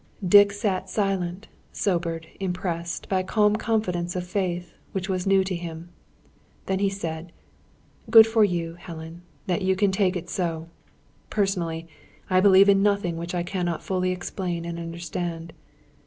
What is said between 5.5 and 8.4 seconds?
him. Then he said: "Good